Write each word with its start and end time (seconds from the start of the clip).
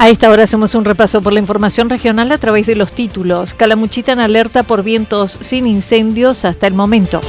A 0.00 0.08
esta 0.08 0.30
hora 0.30 0.44
hacemos 0.44 0.76
un 0.76 0.84
repaso 0.84 1.20
por 1.20 1.32
la 1.32 1.40
información 1.40 1.90
regional 1.90 2.30
a 2.30 2.38
través 2.38 2.66
de 2.66 2.76
los 2.76 2.92
títulos. 2.92 3.52
Calamuchita 3.52 4.12
en 4.12 4.20
alerta 4.20 4.62
por 4.62 4.84
vientos 4.84 5.36
sin 5.40 5.66
incendios 5.66 6.44
hasta 6.44 6.68
el 6.68 6.74
momento. 6.74 7.20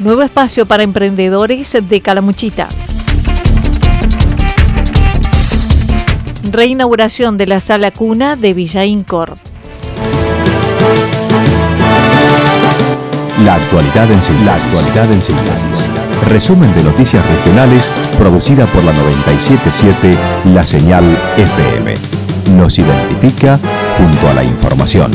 Nuevo 0.00 0.22
espacio 0.22 0.66
para 0.66 0.82
emprendedores 0.82 1.74
de 1.80 2.00
Calamuchita. 2.02 2.68
Reinauguración 6.50 7.38
de 7.38 7.46
la 7.46 7.60
sala 7.60 7.90
cuna 7.90 8.36
de 8.36 8.52
Villa 8.52 8.84
Incor. 8.84 9.38
La 13.44 13.54
actualidad 13.54 14.10
en 14.10 14.20
síntesis. 14.20 14.46
La 14.46 14.54
actualidad 14.54 15.12
en 15.12 15.22
síntesis. 15.22 15.86
Resumen 16.28 16.74
de 16.74 16.82
noticias 16.82 17.24
regionales 17.24 17.88
producida 18.18 18.66
por 18.66 18.82
la 18.82 18.92
977 18.92 20.16
La 20.52 20.66
Señal 20.66 21.04
FM. 21.36 21.94
Nos 22.56 22.80
identifica 22.80 23.60
junto 23.96 24.28
a 24.28 24.34
la 24.34 24.42
información. 24.42 25.12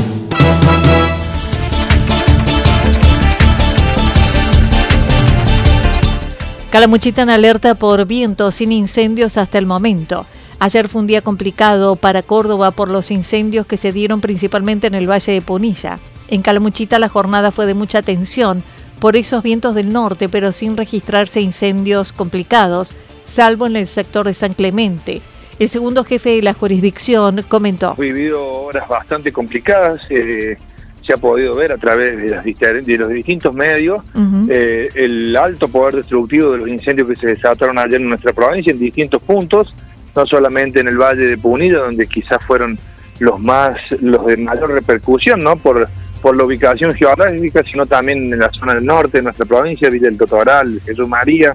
Calamuchita 6.72 7.24
en 7.24 7.30
alerta 7.30 7.76
por 7.76 8.06
vientos 8.06 8.56
sin 8.56 8.72
incendios 8.72 9.38
hasta 9.38 9.58
el 9.58 9.66
momento. 9.66 10.26
Ayer 10.60 10.88
fue 10.88 11.02
un 11.02 11.08
día 11.08 11.22
complicado 11.22 11.98
para 11.98 12.24
Córdoba 12.24 12.72
por 12.72 12.88
los 12.88 13.12
incendios 13.12 13.68
que 13.68 13.76
se 13.76 13.92
dieron 13.92 14.22
principalmente 14.22 14.88
en 14.88 14.96
el 14.96 15.10
Valle 15.10 15.34
de 15.34 15.42
Punilla. 15.42 16.00
En 16.34 16.42
Calamuchita 16.42 16.98
la 16.98 17.10
jornada 17.10 17.52
fue 17.52 17.68
de 17.68 17.76
mucha 17.76 18.02
tensión 18.02 18.64
por 19.00 19.16
esos 19.16 19.44
vientos 19.44 19.76
del 19.76 19.94
norte, 19.94 20.30
pero 20.30 20.52
sin 20.52 20.76
registrarse 20.76 21.42
incendios 21.42 22.12
complicados, 22.12 22.96
salvo 23.28 23.68
en 23.68 23.76
el 23.76 23.86
sector 23.86 24.26
de 24.26 24.34
San 24.34 24.56
Clemente. 24.56 25.22
El 25.60 25.70
segundo 25.70 26.04
jefe 26.04 26.32
de 26.32 26.42
la 26.42 26.56
jurisdicción 26.56 27.44
comentó. 27.48 27.90
Hemos 27.90 28.00
vivido 28.00 28.44
horas 28.44 28.88
bastante 28.88 29.32
complicadas. 29.32 30.08
Eh, 30.10 30.58
se 31.04 31.14
ha 31.14 31.18
podido 31.18 31.54
ver 31.54 31.72
a 31.72 31.78
través 31.78 32.20
de, 32.20 32.30
las, 32.30 32.44
de 32.44 32.98
los 32.98 33.10
distintos 33.10 33.54
medios 33.54 34.02
eh, 34.50 34.90
el 34.96 35.38
alto 35.38 35.68
poder 35.68 35.98
destructivo 35.98 36.54
de 36.54 36.58
los 36.58 36.68
incendios 36.68 37.10
que 37.10 37.16
se 37.16 37.28
desataron 37.28 37.78
ayer 37.78 38.02
en 38.02 38.10
nuestra 38.10 38.34
provincia 38.34 38.72
en 38.72 38.80
distintos 38.80 39.22
puntos, 39.22 39.76
no 40.16 40.26
solamente 40.26 40.80
en 40.80 40.88
el 40.88 40.98
Valle 40.98 41.26
de 41.28 41.38
Punilla, 41.38 41.78
donde 41.78 42.08
quizás 42.08 42.44
fueron 42.44 42.80
los 43.20 43.40
más 43.40 43.78
los 44.02 44.26
de 44.26 44.38
mayor 44.38 44.72
repercusión, 44.72 45.42
¿no? 45.42 45.56
Por 45.58 45.88
por 46.24 46.38
la 46.38 46.46
ubicación 46.46 46.96
geográfica, 46.96 47.62
sino 47.64 47.86
también 47.86 48.32
en 48.32 48.40
la 48.40 48.50
zona 48.50 48.76
del 48.76 48.86
norte 48.86 49.18
de 49.18 49.24
nuestra 49.24 49.46
provincia, 49.46 49.90
Villa 49.90 50.08
del 50.08 50.18
Totoral, 50.18 50.80
Jesús 50.86 51.06
María, 51.06 51.54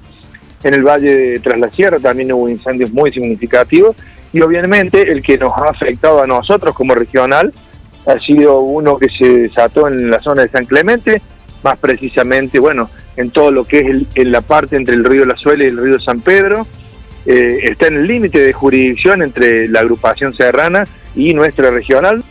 en 0.62 0.74
el 0.74 0.82
Valle 0.82 1.14
de 1.14 1.38
Tras 1.40 1.58
la 1.58 1.70
Sierra 1.70 1.98
también 1.98 2.32
hubo 2.32 2.48
incendios 2.48 2.92
muy 2.92 3.10
significativos 3.10 3.96
y 4.30 4.42
obviamente 4.42 5.10
el 5.10 5.22
que 5.22 5.38
nos 5.38 5.56
ha 5.56 5.70
afectado 5.70 6.22
a 6.22 6.26
nosotros 6.26 6.74
como 6.74 6.94
regional 6.94 7.54
ha 8.06 8.18
sido 8.18 8.60
uno 8.60 8.98
que 8.98 9.08
se 9.08 9.26
desató 9.26 9.88
en 9.88 10.10
la 10.10 10.18
zona 10.18 10.42
de 10.42 10.50
San 10.50 10.66
Clemente, 10.66 11.22
más 11.62 11.78
precisamente, 11.78 12.58
bueno, 12.58 12.90
en 13.16 13.30
todo 13.30 13.50
lo 13.50 13.64
que 13.64 13.78
es 13.78 13.96
en 14.14 14.32
la 14.32 14.42
parte 14.42 14.76
entre 14.76 14.94
el 14.94 15.04
río 15.04 15.24
La 15.24 15.36
Suela 15.36 15.64
y 15.64 15.68
el 15.68 15.78
río 15.78 15.98
San 15.98 16.20
Pedro, 16.20 16.66
eh, 17.24 17.60
está 17.62 17.86
en 17.86 17.96
el 17.96 18.06
límite 18.06 18.38
de 18.38 18.52
jurisdicción 18.52 19.22
entre 19.22 19.66
la 19.68 19.80
agrupación 19.80 20.34
serrana 20.34 20.84
y 21.14 21.32
nuestra 21.32 21.70
regional. 21.70 22.22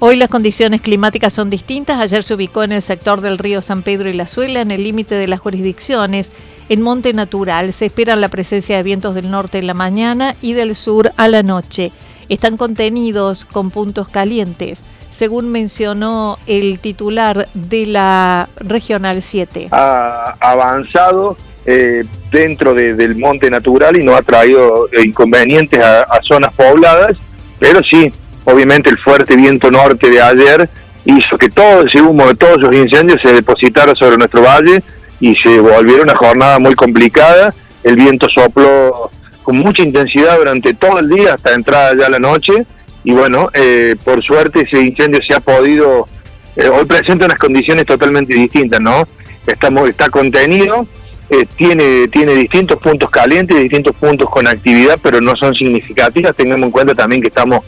Hoy 0.00 0.14
las 0.14 0.28
condiciones 0.28 0.80
climáticas 0.80 1.32
son 1.32 1.50
distintas. 1.50 1.98
Ayer 1.98 2.22
se 2.22 2.34
ubicó 2.34 2.62
en 2.62 2.70
el 2.70 2.82
sector 2.82 3.20
del 3.20 3.36
río 3.36 3.60
San 3.60 3.82
Pedro 3.82 4.08
y 4.08 4.12
La 4.12 4.28
Suela, 4.28 4.60
en 4.60 4.70
el 4.70 4.84
límite 4.84 5.16
de 5.16 5.26
las 5.26 5.40
jurisdicciones. 5.40 6.30
En 6.68 6.82
Monte 6.82 7.12
Natural 7.12 7.72
se 7.72 7.86
espera 7.86 8.14
la 8.14 8.28
presencia 8.28 8.76
de 8.76 8.84
vientos 8.84 9.16
del 9.16 9.28
norte 9.28 9.58
en 9.58 9.66
la 9.66 9.74
mañana 9.74 10.36
y 10.40 10.52
del 10.52 10.76
sur 10.76 11.10
a 11.16 11.26
la 11.26 11.42
noche. 11.42 11.90
Están 12.28 12.56
contenidos 12.56 13.44
con 13.44 13.72
puntos 13.72 14.08
calientes, 14.08 14.82
según 15.10 15.50
mencionó 15.50 16.38
el 16.46 16.78
titular 16.78 17.48
de 17.54 17.86
la 17.86 18.50
Regional 18.56 19.20
7. 19.20 19.66
Ha 19.72 20.36
avanzado 20.38 21.36
eh, 21.66 22.04
dentro 22.30 22.72
del 22.72 23.16
Monte 23.16 23.50
Natural 23.50 24.00
y 24.00 24.04
no 24.04 24.14
ha 24.14 24.22
traído 24.22 24.88
inconvenientes 25.02 25.80
a 25.80 26.20
zonas 26.22 26.52
pobladas, 26.54 27.16
pero 27.58 27.82
sí 27.82 28.12
obviamente 28.48 28.88
el 28.88 28.98
fuerte 28.98 29.36
viento 29.36 29.70
norte 29.70 30.10
de 30.10 30.22
ayer 30.22 30.68
hizo 31.04 31.36
que 31.38 31.50
todo 31.50 31.86
ese 31.86 32.00
humo 32.00 32.26
de 32.26 32.34
todos 32.34 32.60
los 32.60 32.74
incendios 32.74 33.20
se 33.20 33.32
depositara 33.32 33.94
sobre 33.94 34.16
nuestro 34.16 34.42
valle 34.42 34.82
y 35.20 35.34
se 35.36 35.60
volviera 35.60 36.02
una 36.02 36.16
jornada 36.16 36.58
muy 36.58 36.74
complicada. 36.74 37.52
El 37.84 37.96
viento 37.96 38.28
sopló 38.28 39.10
con 39.42 39.58
mucha 39.58 39.82
intensidad 39.82 40.38
durante 40.38 40.74
todo 40.74 40.98
el 40.98 41.08
día 41.08 41.34
hasta 41.34 41.54
entrada 41.54 41.94
ya 41.94 42.08
la 42.08 42.18
noche 42.18 42.66
y 43.04 43.12
bueno, 43.12 43.50
eh, 43.54 43.96
por 44.02 44.22
suerte 44.22 44.62
ese 44.62 44.80
incendio 44.82 45.20
se 45.26 45.34
ha 45.34 45.40
podido, 45.40 46.08
eh, 46.56 46.68
hoy 46.68 46.84
presenta 46.86 47.26
unas 47.26 47.38
condiciones 47.38 47.86
totalmente 47.86 48.34
distintas, 48.34 48.80
¿no? 48.80 49.04
Estamos, 49.46 49.88
está 49.88 50.10
contenido, 50.10 50.86
eh, 51.30 51.46
tiene, 51.56 52.08
tiene 52.08 52.34
distintos 52.34 52.78
puntos 52.80 53.10
calientes, 53.10 53.58
distintos 53.58 53.96
puntos 53.96 54.28
con 54.28 54.46
actividad, 54.46 54.98
pero 55.02 55.20
no 55.20 55.36
son 55.36 55.54
significativas. 55.54 56.34
Tengamos 56.34 56.66
en 56.66 56.70
cuenta 56.70 56.94
también 56.94 57.22
que 57.22 57.28
estamos 57.28 57.64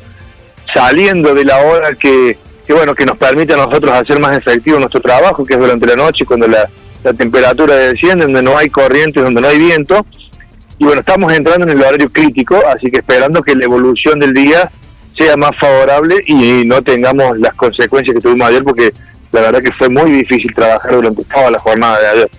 saliendo 0.74 1.34
de 1.34 1.44
la 1.44 1.58
hora 1.58 1.94
que, 1.94 2.38
bueno 2.68 2.94
que 2.94 3.04
nos 3.04 3.16
permite 3.16 3.54
a 3.54 3.56
nosotros 3.56 3.90
hacer 3.92 4.18
más 4.18 4.36
efectivo 4.36 4.78
nuestro 4.78 5.00
trabajo, 5.00 5.44
que 5.44 5.54
es 5.54 5.60
durante 5.60 5.86
la 5.86 5.96
noche, 5.96 6.24
cuando 6.24 6.46
la, 6.46 6.68
temperatura 7.16 7.74
desciende, 7.76 8.24
donde 8.24 8.42
no 8.42 8.58
hay 8.58 8.68
corrientes, 8.68 9.22
donde 9.22 9.40
no 9.40 9.48
hay 9.48 9.58
viento. 9.58 10.04
Y 10.78 10.84
bueno, 10.84 11.00
estamos 11.00 11.32
entrando 11.32 11.64
en 11.64 11.70
el 11.70 11.80
horario 11.80 12.10
crítico, 12.10 12.60
así 12.66 12.90
que 12.90 12.98
esperando 12.98 13.42
que 13.42 13.54
la 13.54 13.64
evolución 13.64 14.18
del 14.20 14.34
día 14.34 14.70
sea 15.16 15.36
más 15.36 15.52
favorable 15.58 16.16
y 16.26 16.64
no 16.64 16.82
tengamos 16.82 17.38
las 17.38 17.54
consecuencias 17.54 18.14
que 18.14 18.20
tuvimos 18.20 18.48
ayer, 18.48 18.62
porque 18.62 18.92
la 19.32 19.40
verdad 19.40 19.60
que 19.60 19.72
fue 19.72 19.88
muy 19.88 20.10
difícil 20.10 20.54
trabajar 20.54 20.92
durante 20.92 21.24
toda 21.24 21.50
la 21.50 21.58
jornada 21.58 22.00
de 22.00 22.06
ayer. 22.06 22.30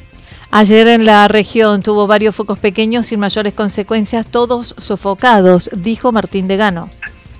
Ayer 0.53 0.87
en 0.87 1.05
la 1.05 1.29
región 1.29 1.81
tuvo 1.81 2.07
varios 2.07 2.35
focos 2.35 2.59
pequeños 2.59 3.07
sin 3.07 3.21
mayores 3.21 3.53
consecuencias, 3.53 4.27
todos 4.29 4.75
sofocados, 4.77 5.69
dijo 5.73 6.11
Martín 6.11 6.49
Degano. 6.49 6.89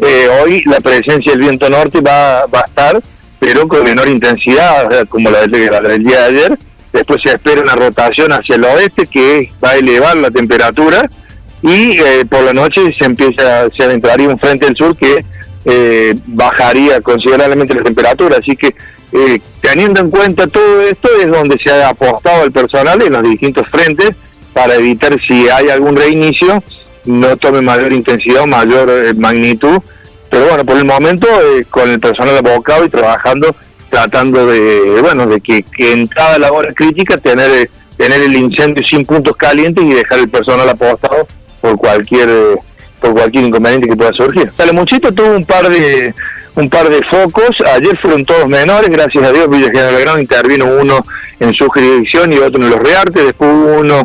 Eh, 0.03 0.27
hoy 0.41 0.63
la 0.65 0.79
presencia 0.79 1.31
del 1.31 1.41
viento 1.41 1.69
norte 1.69 2.01
va, 2.01 2.47
va 2.47 2.61
a 2.61 2.65
estar, 2.65 3.01
pero 3.37 3.67
con 3.67 3.83
menor 3.83 4.07
intensidad, 4.07 5.07
como 5.07 5.29
la 5.29 5.41
del, 5.41 6.03
día 6.03 6.21
de 6.21 6.25
ayer. 6.25 6.59
Después 6.91 7.21
se 7.23 7.29
espera 7.29 7.61
una 7.61 7.75
rotación 7.75 8.31
hacia 8.31 8.55
el 8.55 8.65
oeste 8.65 9.05
que 9.05 9.51
va 9.63 9.71
a 9.71 9.75
elevar 9.75 10.17
la 10.17 10.31
temperatura 10.31 11.07
y 11.61 11.99
eh, 11.99 12.25
por 12.27 12.43
la 12.43 12.51
noche 12.51 12.93
se 12.97 13.05
empieza 13.05 13.69
se 13.69 13.83
adentraría 13.83 14.27
un 14.27 14.39
frente 14.39 14.65
del 14.65 14.75
sur 14.75 14.97
que 14.97 15.23
eh, 15.65 16.15
bajaría 16.25 16.99
considerablemente 17.01 17.75
la 17.75 17.83
temperatura. 17.83 18.37
Así 18.39 18.55
que 18.55 18.73
teniendo 19.61 20.01
en 20.01 20.09
cuenta 20.09 20.47
todo 20.47 20.81
esto 20.81 21.09
es 21.21 21.29
donde 21.29 21.59
se 21.61 21.69
ha 21.69 21.89
apostado 21.89 22.43
el 22.43 22.51
personal 22.51 23.01
en 23.01 23.13
los 23.13 23.23
distintos 23.23 23.69
frentes 23.69 24.15
para 24.53 24.75
evitar 24.75 25.15
si 25.27 25.47
hay 25.47 25.69
algún 25.69 25.95
reinicio 25.95 26.63
no 27.05 27.37
tome 27.37 27.61
mayor 27.61 27.91
intensidad 27.93 28.43
o 28.43 28.47
mayor 28.47 28.89
eh, 28.89 29.13
magnitud. 29.13 29.79
Pero 30.29 30.47
bueno, 30.47 30.65
por 30.65 30.77
el 30.77 30.85
momento 30.85 31.27
eh, 31.27 31.65
con 31.69 31.89
el 31.89 31.99
personal 31.99 32.37
abocado 32.37 32.85
y 32.85 32.89
trabajando, 32.89 33.55
tratando 33.89 34.45
de, 34.45 34.99
bueno, 35.01 35.25
de 35.25 35.41
que, 35.41 35.63
en 35.77 36.07
cada 36.07 36.39
labor 36.39 36.73
crítica 36.73 37.17
tener, 37.17 37.69
tener 37.97 38.21
el 38.21 38.35
incendio 38.35 38.85
sin 38.85 39.05
puntos 39.05 39.35
calientes 39.35 39.83
y 39.83 39.93
dejar 39.93 40.19
el 40.19 40.29
personal 40.29 40.69
apostado 40.69 41.27
por 41.59 41.77
cualquier 41.77 42.29
por 43.01 43.13
cualquier 43.13 43.45
inconveniente 43.45 43.89
que 43.89 43.95
pueda 43.95 44.13
surgir. 44.13 44.51
Muchito 44.73 45.11
tuvo 45.11 45.35
un 45.35 45.43
par 45.43 45.67
de 45.67 46.13
un 46.55 46.69
par 46.69 46.87
de 46.89 47.01
focos, 47.03 47.57
ayer 47.73 47.97
fueron 47.97 48.25
todos 48.25 48.47
menores, 48.47 48.89
gracias 48.89 49.23
a 49.23 49.31
Dios 49.31 49.49
Villa 49.49 49.71
General 49.71 49.93
Belgrano 49.95 50.19
intervino 50.19 50.65
uno 50.65 51.03
en 51.39 51.53
su 51.53 51.67
jurisdicción 51.67 52.31
y 52.33 52.37
otro 52.37 52.61
en 52.61 52.69
los 52.69 52.79
Reartes, 52.79 53.25
después 53.25 53.49
hubo 53.51 53.79
uno 53.79 54.03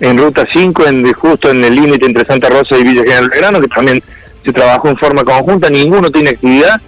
en 0.00 0.18
Ruta 0.18 0.46
5, 0.52 0.86
en, 0.86 1.12
justo 1.12 1.50
en 1.50 1.64
el 1.64 1.74
límite 1.74 2.06
entre 2.06 2.24
Santa 2.24 2.48
Rosa 2.48 2.78
y 2.78 2.84
Villa 2.84 3.02
General 3.02 3.28
Belgrano, 3.30 3.60
que 3.60 3.68
también 3.68 4.02
se 4.44 4.52
trabajó 4.52 4.88
en 4.88 4.96
forma 4.96 5.24
conjunta, 5.24 5.68
ninguno 5.70 6.10
tiene 6.10 6.30
actividad, 6.30 6.80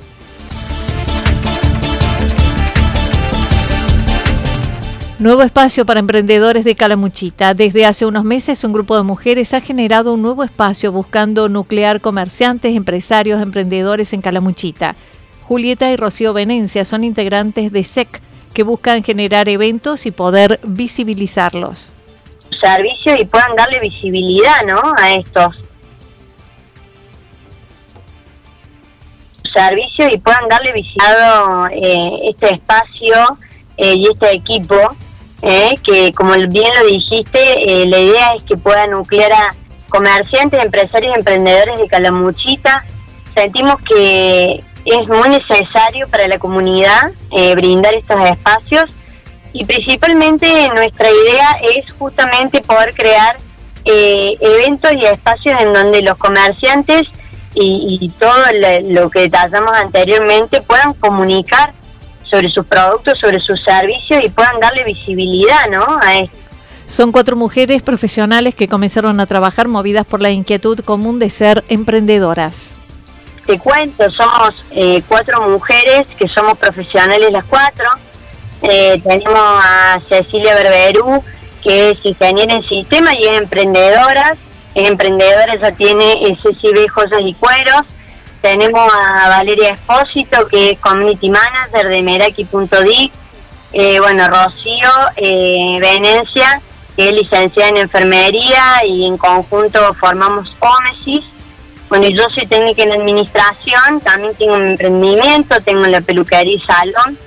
Nuevo 5.19 5.43
espacio 5.43 5.85
para 5.85 5.99
emprendedores 5.99 6.65
de 6.65 6.77
Calamuchita. 6.77 7.53
Desde 7.53 7.85
hace 7.85 8.07
unos 8.07 8.23
meses 8.23 8.63
un 8.63 8.73
grupo 8.73 8.97
de 8.97 9.03
mujeres 9.03 9.53
ha 9.53 9.61
generado 9.61 10.15
un 10.15 10.23
nuevo 10.23 10.45
espacio 10.45 10.93
buscando 10.93 11.49
nuclear 11.49 12.01
comerciantes, 12.01 12.77
empresarios, 12.77 13.43
emprendedores 13.43 14.13
en 14.13 14.21
Calamuchita. 14.21 14.95
Julieta 15.43 15.91
y 15.91 15.97
Rocío 15.97 16.33
Venencia 16.35 16.85
son 16.85 17.03
integrantes 17.03 17.73
de 17.73 17.83
SEC 17.83 18.21
que 18.55 18.63
buscan 18.63 19.03
generar 19.03 19.49
eventos 19.49 20.07
y 20.07 20.13
poder 20.13 20.61
visibilizarlos. 20.63 21.93
Servicio 22.61 23.15
y 23.19 23.25
puedan 23.25 23.55
darle 23.57 23.81
visibilidad 23.81 24.65
¿no? 24.67 24.81
a 24.99 25.15
estos 25.15 25.57
servicios 29.55 30.11
y 30.13 30.19
puedan 30.19 30.49
darle 30.49 30.73
visibilidad 30.73 31.67
eh, 31.73 32.31
este 32.31 32.55
espacio 32.55 33.39
eh, 33.77 33.95
y 33.95 34.09
este 34.09 34.33
equipo 34.33 34.77
¿eh? 35.43 35.75
que 35.85 36.13
como 36.13 36.33
bien 36.33 36.73
lo 36.81 36.87
dijiste, 36.87 37.83
eh, 37.83 37.87
la 37.87 37.99
idea 37.99 38.35
es 38.35 38.43
que 38.43 38.57
pueda 38.57 38.87
nuclear 38.87 39.33
a 39.33 39.49
comerciantes, 39.89 40.63
empresarios 40.63 41.17
emprendedores 41.17 41.79
de 41.79 41.89
Calamuchita. 41.89 42.85
Sentimos 43.35 43.77
que 43.83 44.63
es 44.85 45.09
muy 45.09 45.29
necesario 45.29 46.09
para 46.09 46.27
la 46.27 46.39
comunidad 46.39 47.13
eh, 47.31 47.55
brindar 47.55 47.95
estos 47.95 48.21
espacios 48.29 48.91
y 49.53 49.65
principalmente 49.65 50.69
nuestra 50.75 51.09
idea 51.11 51.59
es 51.75 51.91
justamente 51.93 52.61
poder 52.61 52.95
crear 52.95 53.37
eventos 53.85 54.93
y 54.93 55.05
espacios 55.07 55.59
en 55.61 55.73
donde 55.73 56.03
los 56.03 56.19
comerciantes 56.19 57.09
y, 57.55 58.13
todo 58.19 58.37
lo 58.85 59.11
que 59.11 59.21
detallamos 59.21 59.73
anteriormente 59.75 60.61
puedan 60.63 60.93
comunicar 60.95 61.73
sobre 62.25 62.51
sus 62.51 62.67
productos, 62.67 63.19
sobre 63.19 63.41
sus 63.41 63.63
servicios 63.63 64.23
y 64.23 64.29
puedan 64.29 64.61
darle 64.61 64.85
visibilidad 64.85 65.69
¿no? 65.71 65.99
a 66.01 66.19
esto. 66.19 66.37
Son 66.87 67.13
cuatro 67.13 67.37
mujeres 67.37 67.83
profesionales 67.83 68.55
que 68.55 68.69
comenzaron 68.69 69.21
a 69.21 69.27
trabajar 69.27 69.69
movidas 69.69 70.07
por 70.07 70.21
la 70.21 70.31
inquietud 70.31 70.81
común 70.81 71.19
de 71.19 71.31
ser 71.31 71.65
emprendedoras. 71.69 72.75
Te 73.47 73.59
cuento, 73.59 74.11
somos 74.11 74.55
eh, 74.71 75.03
cuatro 75.09 75.49
mujeres 75.49 76.07
que 76.19 76.29
somos 76.29 76.57
profesionales 76.59 77.33
las 77.33 77.45
cuatro. 77.45 77.87
Eh, 78.63 79.01
tenemos 79.05 79.39
a 79.39 80.01
Cecilia 80.09 80.55
Berberú, 80.55 81.23
que 81.63 81.91
es 81.91 81.99
ingeniera 82.05 82.55
en 82.55 82.65
sistema 82.65 83.15
y 83.15 83.25
es 83.25 83.39
emprendedora. 83.39 84.35
Es 84.75 84.89
emprendedora, 84.89 85.57
ya 85.57 85.73
tiene 85.73 86.37
SCB 86.37 86.89
Joyas 86.89 87.23
y 87.25 87.35
Cueros. 87.35 87.87
Tenemos 88.43 88.89
a 88.95 89.29
Valeria 89.29 89.71
Espósito, 89.71 90.47
que 90.47 90.71
es 90.71 90.79
Community 90.79 91.31
Manager 91.31 91.89
de 91.89 92.03
Meraki.dic. 92.03 93.13
Eh, 93.73 94.01
bueno, 94.01 94.29
Rocío 94.29 94.91
eh, 95.17 95.79
Venencia, 95.81 96.61
que 96.97 97.09
es 97.09 97.13
licenciada 97.13 97.71
en 97.71 97.77
enfermería 97.79 98.85
y 98.87 99.07
en 99.07 99.19
conjunto 99.19 99.95
formamos 99.95 100.55
OMESIS. 100.59 101.25
Bueno, 101.89 102.09
yo 102.09 102.23
soy 102.35 102.47
técnica 102.47 102.83
en 102.83 102.93
administración, 102.93 104.01
también 104.03 104.35
tengo 104.35 104.55
un 104.55 104.69
emprendimiento, 104.69 105.57
tengo 105.63 105.87
la 105.87 106.01
peluquería 106.01 106.55
y 106.55 106.61
salón. 106.61 107.19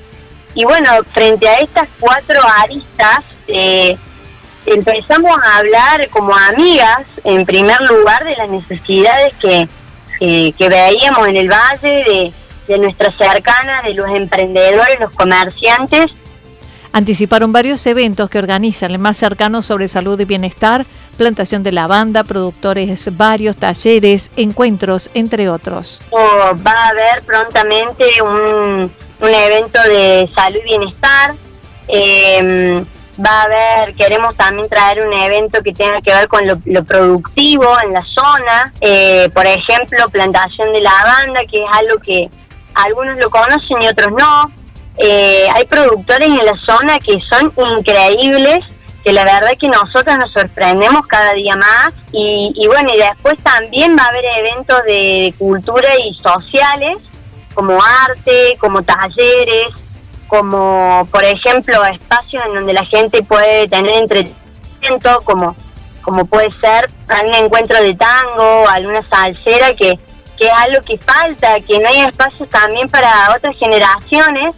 Y 0.54 0.66
bueno, 0.66 0.90
frente 1.14 1.48
a 1.48 1.56
estas 1.56 1.88
cuatro 2.00 2.40
aristas, 2.62 3.24
eh, 3.48 3.98
empezamos 4.66 5.32
a 5.44 5.58
hablar 5.58 6.10
como 6.10 6.34
amigas, 6.36 7.04
en 7.24 7.46
primer 7.46 7.80
lugar, 7.82 8.24
de 8.24 8.36
las 8.36 8.50
necesidades 8.50 9.36
que 9.38 9.68
que 10.22 10.70
veíamos 10.70 11.28
en 11.28 11.38
el 11.38 11.50
valle, 11.50 12.04
de, 12.04 12.34
de 12.68 12.78
nuestras 12.78 13.16
cercanas, 13.16 13.84
de 13.84 13.94
los 13.96 14.08
emprendedores, 14.10 15.00
los 15.00 15.12
comerciantes. 15.12 16.12
Anticiparon 16.94 17.52
varios 17.52 17.86
eventos 17.88 18.30
que 18.30 18.38
organizan 18.38 18.92
el 18.92 19.00
más 19.00 19.18
cercano 19.18 19.64
sobre 19.64 19.88
salud 19.88 20.20
y 20.20 20.26
bienestar, 20.26 20.86
plantación 21.18 21.64
de 21.64 21.72
lavanda, 21.72 22.24
productores 22.24 23.18
varios, 23.18 23.56
talleres, 23.56 24.30
encuentros, 24.36 25.10
entre 25.14 25.50
otros. 25.50 26.02
va 26.14 26.72
a 26.72 26.90
haber 26.90 27.24
prontamente 27.26 28.22
un, 28.22 28.92
un 29.22 29.34
evento 29.34 29.82
de 29.84 30.30
salud 30.34 30.60
y 30.60 30.64
bienestar. 30.64 31.34
Eh, 31.88 32.84
va 33.24 33.42
a 33.42 33.44
haber, 33.44 33.96
queremos 33.96 34.36
también 34.36 34.68
traer 34.70 35.06
un 35.06 35.14
evento 35.18 35.62
que 35.62 35.74
tenga 35.74 36.02
que 36.02 36.14
ver 36.14 36.28
con 36.28 36.46
lo, 36.48 36.84
productivo 36.84 37.66
en 37.84 37.94
la 37.94 38.02
zona, 38.02 38.74
eh, 38.82 39.30
por 39.34 39.46
ejemplo, 39.46 40.10
plantación 40.10 40.74
de 40.74 40.82
lavanda, 40.82 41.42
que 41.50 41.64
es 41.64 41.70
algo 41.72 42.00
que 42.00 42.30
algunos 42.74 43.20
lo 43.20 43.30
conocen 43.30 43.82
y 43.82 43.88
otros 43.88 44.14
no. 44.18 44.52
Eh, 44.98 45.48
hay 45.54 45.66
productores 45.66 46.28
en 46.28 46.46
la 46.46 46.56
zona 46.58 46.98
que 47.00 47.20
son 47.22 47.54
increíbles, 47.78 48.64
que 49.04 49.14
la 49.14 49.24
verdad 49.24 49.52
es 49.52 49.60
que 49.60 49.68
nosotros 49.68 50.18
nos 50.18 50.32
sorprendemos 50.32 51.08
cada 51.08 51.34
día 51.34 51.56
más. 51.56 51.94
Y, 52.12 52.54
y 52.56 52.68
bueno, 52.68 52.90
y 52.94 52.98
después 52.98 53.38
también 53.42 53.96
va 53.98 54.04
a 54.04 54.10
haber 54.10 54.26
eventos 54.26 54.84
de 54.86 55.34
cultura 55.38 55.90
y 56.06 56.14
sociales, 56.22 56.98
como 57.54 57.80
arte, 57.82 58.58
como 58.60 58.82
talleres, 58.84 59.70
como 60.28 61.06
por 61.12 61.24
ejemplo 61.24 61.84
espacios 61.86 62.42
en 62.46 62.56
donde 62.56 62.74
la 62.74 62.86
gente 62.86 63.22
puede 63.24 63.68
tener 63.68 63.98
entretenimiento, 63.98 65.20
como, 65.24 65.56
como 66.02 66.26
puede 66.26 66.50
ser 66.62 66.88
un 67.28 67.36
encuentro 67.36 67.82
de 67.82 67.94
tango, 67.96 68.68
alguna 68.70 69.04
salsera, 69.04 69.74
que, 69.74 70.00
que 70.38 70.48
es 70.48 70.54
algo 70.56 70.82
que 70.84 70.98
falta, 70.98 71.60
que 71.60 71.80
no 71.80 71.90
hay 71.90 72.02
espacios 72.02 72.50
también 72.50 72.88
para 72.88 73.36
otras 73.36 73.58
generaciones 73.58 74.56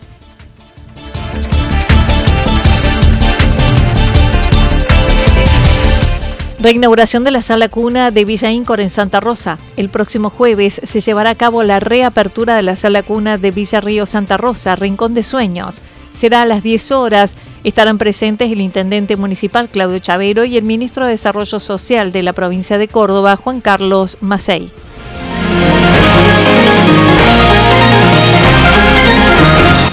Reinauguración 6.63 7.25
de 7.25 7.31
la 7.31 7.41
sala 7.41 7.67
cuna 7.67 8.09
de 8.09 8.23
Villa 8.23 8.49
Incor 8.49 8.79
en 8.79 8.89
Santa 8.89 9.19
Rosa. 9.19 9.57
El 9.75 9.89
próximo 9.89 10.29
jueves 10.29 10.79
se 10.81 11.01
llevará 11.01 11.31
a 11.31 11.35
cabo 11.35 11.61
la 11.61 11.81
reapertura 11.81 12.55
de 12.55 12.61
la 12.61 12.77
sala 12.77 13.03
cuna 13.03 13.37
de 13.37 13.51
Villa 13.51 13.81
Río 13.81 14.05
Santa 14.05 14.37
Rosa, 14.37 14.77
Rincón 14.77 15.13
de 15.13 15.23
Sueños. 15.23 15.81
Será 16.17 16.43
a 16.43 16.45
las 16.45 16.63
10 16.63 16.93
horas. 16.93 17.35
Estarán 17.65 17.97
presentes 17.97 18.49
el 18.49 18.61
intendente 18.61 19.17
municipal 19.17 19.67
Claudio 19.67 19.99
Chavero 19.99 20.45
y 20.45 20.55
el 20.55 20.63
ministro 20.63 21.03
de 21.03 21.11
Desarrollo 21.11 21.59
Social 21.59 22.13
de 22.13 22.23
la 22.23 22.31
provincia 22.31 22.77
de 22.77 22.87
Córdoba, 22.87 23.35
Juan 23.35 23.59
Carlos 23.59 24.17
Macei. 24.21 24.71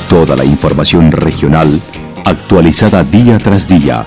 Toda 0.09 0.37
la 0.37 0.45
información 0.45 1.11
regional 1.11 1.81
actualizada 2.25 3.03
día 3.03 3.39
tras 3.39 3.67
día 3.67 4.07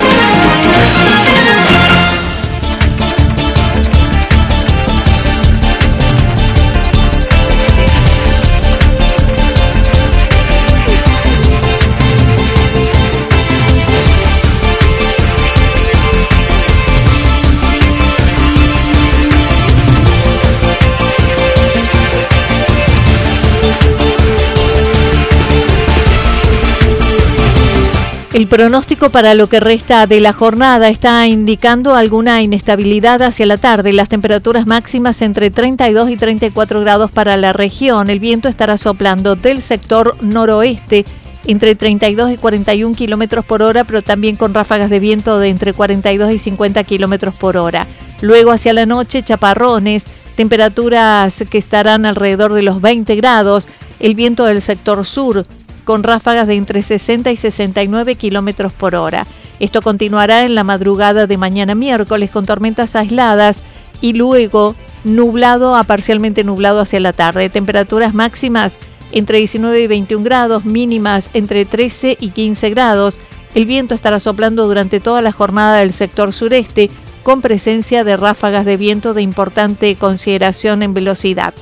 El 28.41 28.47
pronóstico 28.47 29.11
para 29.11 29.35
lo 29.35 29.49
que 29.49 29.59
resta 29.59 30.07
de 30.07 30.19
la 30.19 30.33
jornada 30.33 30.89
está 30.89 31.27
indicando 31.27 31.93
alguna 31.93 32.41
inestabilidad 32.41 33.21
hacia 33.21 33.45
la 33.45 33.57
tarde. 33.57 33.93
Las 33.93 34.09
temperaturas 34.09 34.65
máximas 34.65 35.21
entre 35.21 35.51
32 35.51 36.09
y 36.09 36.17
34 36.17 36.81
grados 36.81 37.11
para 37.11 37.37
la 37.37 37.53
región. 37.53 38.09
El 38.09 38.19
viento 38.19 38.49
estará 38.49 38.79
soplando 38.79 39.35
del 39.35 39.61
sector 39.61 40.17
noroeste 40.23 41.05
entre 41.45 41.75
32 41.75 42.31
y 42.31 42.37
41 42.37 42.95
kilómetros 42.95 43.45
por 43.45 43.61
hora, 43.61 43.83
pero 43.83 44.01
también 44.01 44.37
con 44.37 44.55
ráfagas 44.55 44.89
de 44.89 44.99
viento 44.99 45.37
de 45.37 45.49
entre 45.49 45.73
42 45.73 46.33
y 46.33 46.39
50 46.39 46.83
kilómetros 46.83 47.35
por 47.35 47.57
hora. 47.57 47.85
Luego 48.21 48.49
hacia 48.49 48.73
la 48.73 48.87
noche, 48.87 49.21
chaparrones, 49.21 50.03
temperaturas 50.35 51.43
que 51.47 51.59
estarán 51.59 52.07
alrededor 52.07 52.53
de 52.53 52.63
los 52.63 52.81
20 52.81 53.15
grados. 53.17 53.67
El 53.99 54.15
viento 54.15 54.45
del 54.45 54.63
sector 54.63 55.05
sur 55.05 55.45
con 55.83 56.03
ráfagas 56.03 56.47
de 56.47 56.55
entre 56.55 56.81
60 56.81 57.31
y 57.31 57.37
69 57.37 58.15
kilómetros 58.15 58.73
por 58.73 58.95
hora. 58.95 59.25
Esto 59.59 59.81
continuará 59.81 60.43
en 60.43 60.55
la 60.55 60.63
madrugada 60.63 61.27
de 61.27 61.37
mañana 61.37 61.75
miércoles 61.75 62.31
con 62.31 62.45
tormentas 62.45 62.95
aisladas 62.95 63.61
y 64.01 64.13
luego 64.13 64.75
nublado 65.03 65.75
a 65.75 65.83
parcialmente 65.83 66.43
nublado 66.43 66.81
hacia 66.81 66.99
la 66.99 67.13
tarde. 67.13 67.49
Temperaturas 67.49 68.13
máximas 68.13 68.75
entre 69.11 69.39
19 69.39 69.81
y 69.81 69.87
21 69.87 70.23
grados, 70.23 70.65
mínimas 70.65 71.29
entre 71.33 71.65
13 71.65 72.17
y 72.19 72.29
15 72.29 72.69
grados. 72.69 73.17
El 73.53 73.65
viento 73.65 73.93
estará 73.93 74.19
soplando 74.19 74.67
durante 74.67 74.99
toda 74.99 75.21
la 75.21 75.31
jornada 75.31 75.77
del 75.77 75.93
sector 75.93 76.33
sureste 76.33 76.89
con 77.23 77.41
presencia 77.41 78.03
de 78.03 78.17
ráfagas 78.17 78.65
de 78.65 78.77
viento 78.77 79.13
de 79.13 79.21
importante 79.21 79.95
consideración 79.95 80.81
en 80.83 80.93
velocidad. 80.93 81.53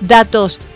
Datos 0.00 0.58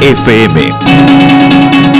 FM. 0.00 1.99